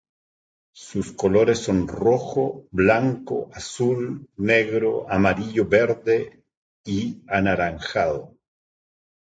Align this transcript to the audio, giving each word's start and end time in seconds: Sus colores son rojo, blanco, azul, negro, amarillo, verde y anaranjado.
Sus 0.73 1.11
colores 1.11 1.59
son 1.59 1.87
rojo, 1.87 2.65
blanco, 2.71 3.51
azul, 3.53 4.27
negro, 4.35 5.07
amarillo, 5.07 5.67
verde 5.67 6.43
y 6.83 7.21
anaranjado. 7.27 8.35